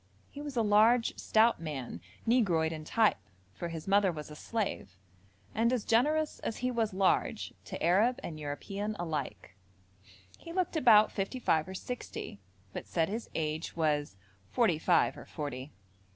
[0.31, 3.17] He was a large, stout man, negroid in type,
[3.53, 4.97] for his mother was a slave,
[5.53, 9.55] and as generous as he was large, to Arab and European alike.
[10.39, 12.39] He looked about fifty five or sixty,
[12.73, 14.17] but said his age was
[14.49, 15.71] 'forty five or forty.'